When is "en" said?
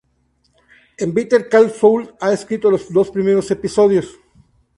0.97-1.13